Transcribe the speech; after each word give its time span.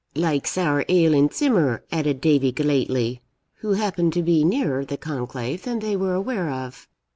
'Like 0.15 0.47
sour 0.47 0.83
ale 0.89 1.13
in 1.13 1.29
simmer,' 1.29 1.83
added 1.91 2.21
Davie 2.21 2.51
Gellatley, 2.51 3.19
who 3.57 3.73
happened 3.73 4.13
to 4.13 4.23
be 4.23 4.43
nearer 4.43 4.83
the 4.83 4.97
conclave 4.97 5.61
than 5.61 5.77
they 5.77 5.95
were 5.95 6.15
aware 6.15 6.49
of. 6.49 6.87